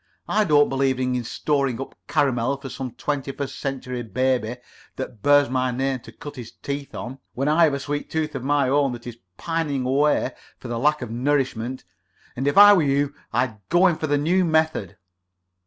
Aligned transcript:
I 0.27 0.45
don't 0.45 0.67
believe 0.67 0.99
in 0.99 1.23
storing 1.23 1.79
up 1.79 1.93
caramels 2.07 2.63
for 2.63 2.69
some 2.69 2.89
twenty 2.93 3.31
first 3.33 3.59
century 3.59 4.01
baby 4.01 4.57
that 4.95 5.21
bears 5.21 5.47
my 5.47 5.69
name 5.69 5.99
to 5.99 6.11
cut 6.11 6.37
his 6.37 6.49
teeth 6.51 6.95
on, 6.95 7.19
when 7.35 7.47
I 7.47 7.65
have 7.65 7.75
a 7.75 7.79
sweet 7.79 8.09
tooth 8.09 8.33
of 8.33 8.43
my 8.43 8.67
own 8.67 8.93
that 8.93 9.05
is 9.05 9.19
pining 9.37 9.85
away 9.85 10.31
for 10.57 10.69
the 10.69 10.79
lack 10.79 11.03
of 11.03 11.11
nourishment; 11.11 11.83
and, 12.35 12.47
if 12.47 12.57
I 12.57 12.73
were 12.73 12.81
you, 12.81 13.13
I'd 13.31 13.59
go 13.69 13.85
in 13.85 13.95
for 13.95 14.07
the 14.07 14.17
new 14.17 14.43
method. 14.43 14.97